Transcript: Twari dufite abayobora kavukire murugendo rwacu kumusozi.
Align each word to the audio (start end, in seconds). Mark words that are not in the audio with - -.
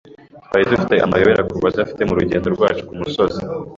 Twari 0.45 0.65
dufite 0.71 0.95
abayobora 1.05 1.47
kavukire 1.49 2.03
murugendo 2.07 2.47
rwacu 2.55 2.81
kumusozi. 2.87 3.41